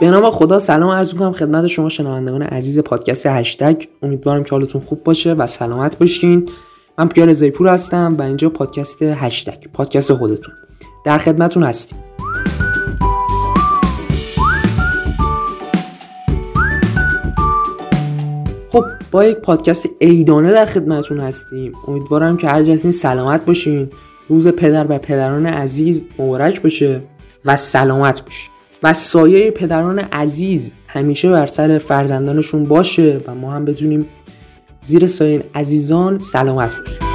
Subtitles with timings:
[0.00, 3.82] به نام خدا سلام عرض می‌کنم خدمت شما شنوندگان عزیز پادکست هشتگ.
[4.02, 6.48] امیدوارم که حالتون خوب باشه و سلامت باشین.
[6.98, 10.54] من پیار زیپور هستم و اینجا پادکست هشتگ پادکست خودتون.
[11.04, 11.98] در خدمتون هستیم.
[18.68, 21.72] خب با یک پادکست ایدانه در خدمتون هستیم.
[21.88, 23.90] امیدوارم که هر جسمی سلامت باشین.
[24.28, 27.02] روز پدر و پدران عزیز مبارک باشه
[27.44, 28.53] و سلامت باشین.
[28.84, 34.06] و سایه پدران عزیز همیشه بر سر فرزندانشون باشه و ما هم بتونیم
[34.80, 37.06] زیر سایه عزیزان سلامت باشیم.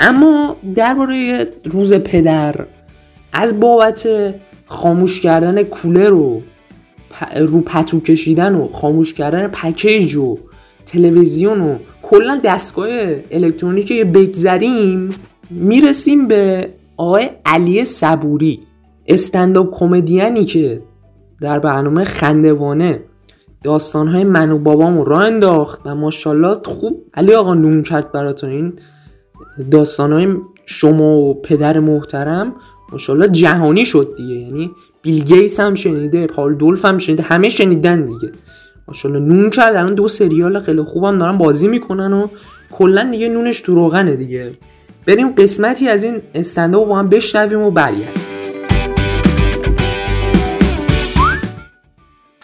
[0.00, 2.66] اما درباره روز پدر
[3.32, 4.08] از بابت
[4.66, 6.42] خاموش کردن کولر و
[7.36, 10.38] رو پتو کشیدن و خاموش کردن پکیج و
[10.86, 11.78] تلویزیون و
[12.10, 12.88] کلا دستگاه
[13.30, 15.08] الکترونیکی بگذریم
[15.50, 18.60] می‌رسیم به آقای علی صبوری
[19.06, 20.82] استنداپ کمدیانی که
[21.40, 23.00] در برنامه خندوانه
[23.64, 25.80] داستانهای من و بابامو را انداخت.
[25.84, 27.04] و ماشاءالله خوب.
[27.14, 28.72] علی آقا نون کرد براتون این
[29.70, 30.34] داستانهای
[30.66, 32.54] شما و پدر محترم.
[32.92, 34.34] ماشاءالله جهانی شد دیگه.
[34.34, 34.70] یعنی
[35.02, 38.32] بیل گیتس هم شنیده پال دولف هم شنیده همه شنیدن دیگه.
[38.90, 39.34] ماشاءالله.
[39.34, 39.76] نون کرد.
[39.76, 42.28] الان دو سریال خیلی خوبم دارن بازی می‌کنن و
[42.70, 44.52] کلا دیگه نونش تو روغنه دیگه.
[45.06, 48.24] بریم قسمتی از این استنداپ با هم بشنویم و برگردیم.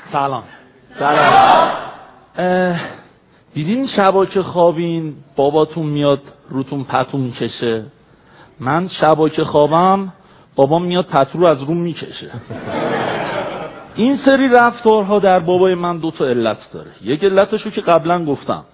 [0.00, 0.42] سلام.
[0.98, 2.76] سلام.
[3.54, 7.84] دیدین شبا که خوابین؟ باباتون میاد روتون پتو می‌کشه.
[8.60, 10.12] من شبا که خوابم
[10.56, 12.30] بابام میاد پتو رو از روم می‌کشه.
[13.94, 16.90] این سری رفتارها در بابای من دو تا علت داره.
[17.02, 18.64] یک علتشو که قبلا گفتم.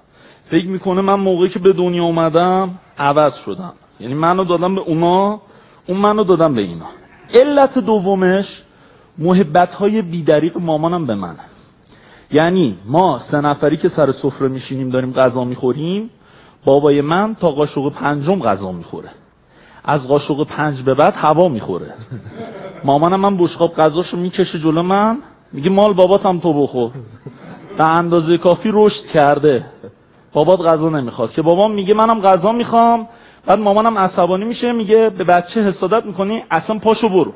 [0.44, 3.72] فکر می‌کنه من موقعی که به دنیا اومدم عوض شدم.
[4.00, 5.40] یعنی منو دادم به اونا
[5.86, 6.86] اون منو دادم به اینا.
[7.34, 8.62] علت دومش
[9.18, 11.44] محبت های بیدریق مامانم به منه.
[12.32, 16.10] یعنی ما سه نفری که سر سفره میشینیم داریم غذا می‌خوریم
[16.64, 19.10] بابای من تا قاشق پنجم غذا می‌خوره.
[19.84, 21.94] از قاشق پنج به بعد هوا می‌خوره.
[22.84, 25.18] مامانم من بشقاب غذاشو می‌کشه جلو من
[25.52, 26.90] میگه مال باباتم تو بخور.
[27.78, 29.66] به اندازه کافی رشد کرده.
[30.32, 31.32] بابات غذا نمی‌خواد.
[31.32, 33.08] که بابام میگه منم غذا می‌خوام.
[33.46, 37.32] بعد مامانم عصبانی میشه میگه به بچه حسادت می‌کنی اصلا پاشو برو.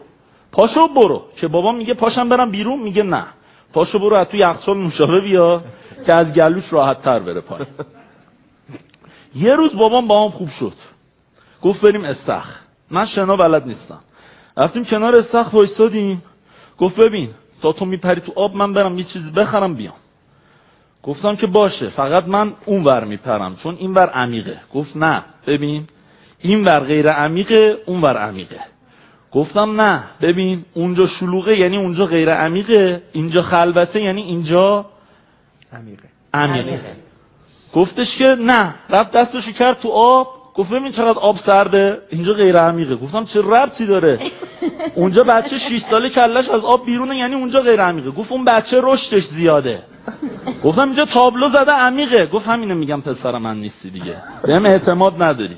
[0.53, 1.23] پاشو برو.
[1.37, 2.81] که بابام میگه پاشم برم بیرون.
[2.81, 3.25] میگه نه.
[3.73, 5.63] پاشو برو از تو یخچال نوشابه بیا
[6.07, 7.67] که از گلوش راحت تر بره پایین.
[9.35, 10.73] یه روز بابام با هم خوب شد.
[11.63, 12.59] گفت بریم استخ.
[12.91, 14.01] من شنا بلد نیستم.
[14.57, 16.23] رفتیم کنار استخ وایسادیم.
[16.79, 17.31] گفت ببین
[17.63, 19.95] تا تو میپری تو آب من برم یه چیزی بخرم بیام.
[21.03, 24.61] گفتم که باشه فقط من اون ور میپرم چون این ور عمیقه.
[24.75, 25.85] گفت نه ببین
[26.41, 28.61] این ور غیر عمیقه اون ور عمیقه.
[29.33, 34.87] گفتم نه ببین اونجا شلوغه یعنی اونجا غیر عمیقه اینجا خلوته یعنی اینجا
[35.73, 36.09] عمیقه.
[36.35, 36.97] عمیقه.
[37.75, 40.38] گفتش که نه رفت دستشو کرد تو آب.
[40.59, 42.97] گفت ببین چقدر آب سرده اینجا غیر عمیقه.
[42.97, 44.19] گفتم چه ربطی داره؟
[44.95, 48.11] اونجا بچه 6 ساله کلش از آب بیرونه یعنی اونجا غیر عمیقه.
[48.11, 49.83] گفت اون بچه رشدش زیاده.
[50.65, 52.27] گفتم اینجا تابلو زده عمیقه.
[52.27, 54.15] گفت همینه میگم پسر من نیستی دیگه.
[54.43, 55.57] بهم اعتماد نداری.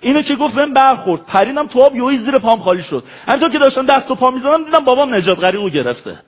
[0.00, 1.20] اینو که گفت بهم برخورد.
[1.26, 3.04] پریدم تو آب یهو زیر پام خالی شد.
[3.26, 6.18] همینطور که داشتم دست و پا می‌زدم دیدم بابام نجات غریقو گرفته.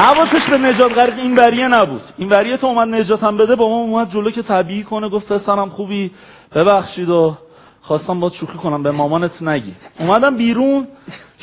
[0.00, 2.02] حواسش به نجات غریق این وریه نبود.
[2.18, 5.68] این وریه تو اومد نجاتم بده با ما اومد جلو که طبیعی کنه گفت پسرم
[5.70, 6.10] خوبی
[6.54, 7.36] ببخشید و
[7.80, 9.74] خواستم با شوخی کنم به مامانت نگی.
[9.98, 10.86] اومدم بیرون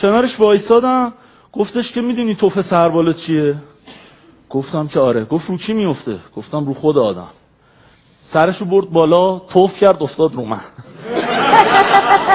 [0.01, 1.13] کنارش وایسادم
[1.53, 3.56] گفتش که می‌دونی توف سربالا چیه؟
[4.50, 5.25] گفتم که آره.
[5.25, 7.28] گفت رو کی میفته گفتم رو خود آدم.
[8.22, 10.62] سرشو برد بالا توف کرد افتاد رو من.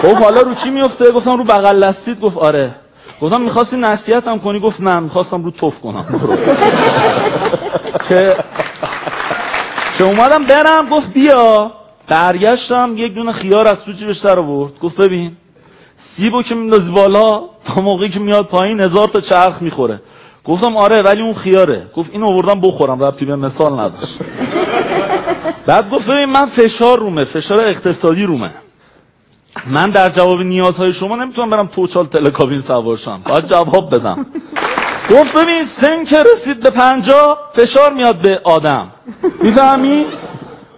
[0.05, 2.75] گفت حالا رو کی میفته گفتم رو بغل لستید گفت آره.
[3.23, 6.05] گفتم می‌خواستی نصیحت هم کنی؟ گفت نه می‌خواستم رو توف کنم.
[8.09, 8.37] که
[9.99, 11.73] که اومدم برم گفت بیا.
[12.09, 14.79] برگشتم یک دونه خیار از تو جیبش در آورد.
[14.79, 15.37] گفت ببین
[15.97, 20.03] سیبو که میندازی بالا تا موقعی که میاد پایین هزار تا چرخ می‌خوره.
[20.45, 21.87] گفتم آره ولی اون خیاره.
[21.97, 24.19] گفت این آوردم بخورم ربطی به مثال نداشت.
[25.67, 28.51] بعد گفت ببین من فشار رومه فشار اقتصادی رومه.
[29.67, 33.21] من در جواب نیازهای شما نمی‌تونم برم توچال تلکابین سوار شم.
[33.27, 34.27] باید جواب بدم.
[35.11, 38.91] گفت ببین سن که رسید به پنجا فشار میاد به آدم.
[39.43, 40.05] می‌فهمی؟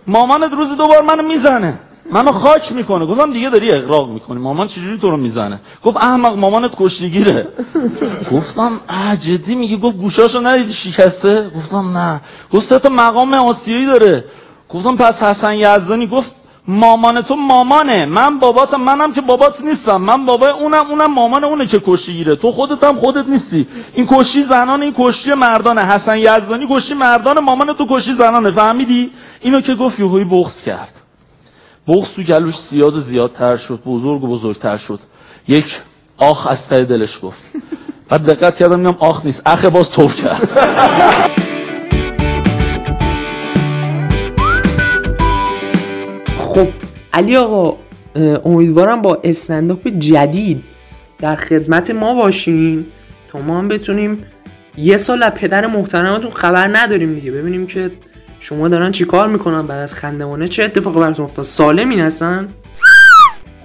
[0.06, 1.78] مامانت روزی دوبار منو می‌زنه.
[2.10, 3.06] منو خاک می‌کنه.
[3.06, 4.38] گفتم دیگه داری اقراق می‌کنی.
[4.38, 7.48] مامان چجوری تو رو می‌زنه؟ گفت احمق مامانت کشتیگیره.
[8.32, 12.20] گفتم اه جدی میگی؟ گفت گوشاشو ندیدی شکسته؟ گفتم نه.
[12.52, 14.24] گفت سه تا مقام آسیایی داره.
[14.68, 16.36] گفتم پس حسن یزدانی؟ گفت
[16.68, 18.06] مامان تو مامانه.
[18.06, 19.96] من باباتم منم که بابات نیستم.
[19.96, 22.36] من بابای اونم اونم مامان اونه که کشتی گیره.
[22.36, 23.66] تو خودت هم خودت نیستی.
[23.94, 25.86] این کشتی زنان این کشتی مردانه.
[25.86, 27.40] حسن یزدانی کشتی مردانه.
[27.40, 28.50] مامان تو کشتی زنانه.
[28.50, 30.92] فهمیدی؟ اینو که گفت یوهوی بغض کرد.
[31.88, 33.80] بغض تو گلوش زیاد و زیادتر شد.
[33.86, 35.00] بزرگ و بزرگتر شد.
[35.48, 35.80] یک
[36.18, 37.38] آخ از ته دلش گفت.
[38.08, 39.42] بعد دقت کردم میگم آخ نیست.
[39.46, 41.40] اخ باز توف کرد.
[46.54, 46.68] خب
[47.12, 47.76] علی آقا
[48.44, 50.62] امیدوارم با استنداپ جدید
[51.18, 52.86] در خدمت ما باشین
[53.28, 54.18] تا ما هم بتونیم
[54.76, 57.30] یه سال از پدر محترمتون خبر نداریم دیگه.
[57.30, 57.90] ببینیم که
[58.40, 62.48] شما دارن چیکار می‌کنن بعد از خندمانه چه اتفاقی براتون افتاد؟ سالمین هستن؟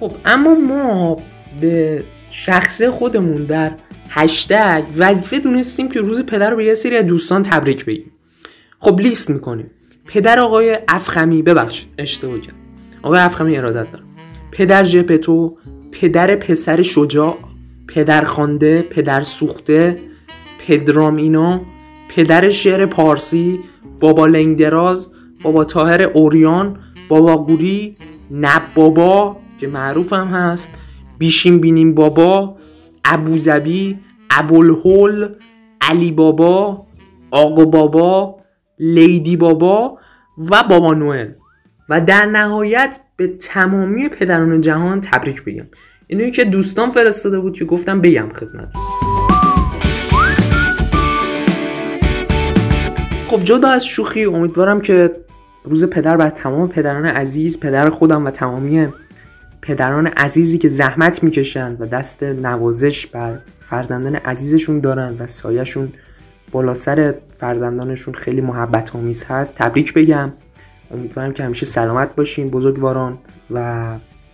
[0.00, 1.16] خب اما ما
[1.60, 3.72] به شخص خودمون در
[4.08, 8.12] هشتگ وظیفه دونستیم که روز پدر رو به یه سری از دوستان تبریک بگیم.
[8.80, 9.70] خب لیست می‌کنیم.
[10.06, 12.59] پدر آقای افخمی ببخشید اشتباه کرد
[13.02, 14.04] آقای افخمی ارادت دارم.
[14.52, 15.56] پدر ژپتو
[15.92, 17.36] پدر پسر شجاع
[17.88, 19.98] پدر خانده پدر سوخته
[20.66, 21.60] پدرامینا
[22.08, 23.60] پدر شعر پارسی
[24.00, 25.10] بابا لنگدراز
[25.42, 27.96] بابا تاهر اوریان بابا گوری
[28.30, 30.70] نب بابا که معروف هم هست
[31.18, 32.56] بیشیم بینیم بابا
[33.04, 33.98] ابوظبی
[34.30, 35.28] ابوالهول
[35.80, 36.86] علی بابا
[37.30, 38.36] آقا بابا
[38.78, 39.98] لیدی بابا
[40.38, 41.32] و بابا نوئل.
[41.90, 45.66] و در نهایت به تمامی پدران جهان تبریک بگم.
[46.06, 48.68] اینو که دوستان فرستاده بود که گفتم بگم خدمت
[53.28, 55.10] خب جدا از شوخی امیدوارم که
[55.64, 58.88] روز پدر بر تمام پدران عزیز پدر خودم و تمامی
[59.62, 65.92] پدران عزیزی که زحمت می‌کشند و دست نوازش بر فرزندان عزیزشون دارن و سایهشون
[66.50, 70.32] بالا سر فرزندانشون خیلی محبت آمیز هست تبریک بگم.
[70.90, 73.18] امیدوارم که همیشه سلامت باشین بزرگواران
[73.50, 73.58] و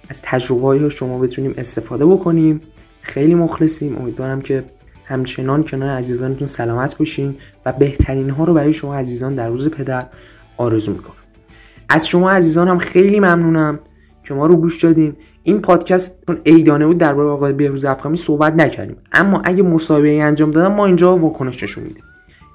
[0.09, 2.61] از تجربه های شما بتونیم استفاده بکنیم.
[3.01, 3.99] خیلی مخلصیم.
[3.99, 4.65] امیدوارم که
[5.05, 7.37] همچنان کنار عزیزانتون سلامت باشین
[7.67, 10.07] و بهترین ها رو برای شما عزیزان در روز پدر
[10.57, 11.17] آرزو می‌کنم.
[11.89, 13.79] از شما عزیزان هم خیلی ممنونم
[14.25, 15.17] که ما رو گوش دادین.
[15.43, 18.97] این پادکست چون ایدانه بود درباره آقای بهروز افخمی صحبت نکردیم.
[19.13, 22.05] اما اگه مسابقه انجام دادم ما اینجا واکنش نشون میدیم.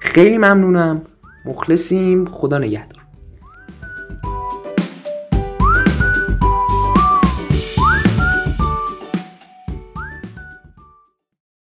[0.00, 1.02] خیلی ممنونم.
[1.44, 2.26] مخلصیم.
[2.26, 3.01] خدا نگهدار.